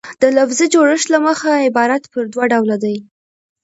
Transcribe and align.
د 0.21 0.23
لفظي 0.37 0.65
جوړښت 0.73 1.07
له 1.13 1.19
مخه 1.27 1.51
عبارت 1.67 2.03
پر 2.11 2.23
دوه 2.33 2.45
ډوله 2.51 2.75
ډﺉ. 2.83 2.97